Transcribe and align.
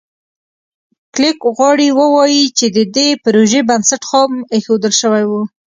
کلېک 1.13 1.39
غواړي 1.57 1.87
ووایي 1.99 2.43
چې 2.57 2.65
د 2.75 2.77
دې 2.95 3.07
پروژې 3.23 3.61
بنسټ 3.69 4.01
خام 4.09 4.31
ایښودل 4.53 4.93
شوی 5.01 5.23
و. 5.29 5.31